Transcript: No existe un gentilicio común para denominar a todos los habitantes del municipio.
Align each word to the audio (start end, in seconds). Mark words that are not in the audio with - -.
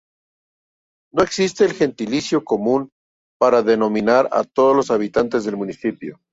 No 1.11 1.21
existe 1.21 1.63
un 1.63 1.75
gentilicio 1.75 2.43
común 2.43 2.89
para 3.37 3.61
denominar 3.61 4.27
a 4.31 4.43
todos 4.43 4.75
los 4.75 4.89
habitantes 4.89 5.43
del 5.43 5.57
municipio. 5.57 6.19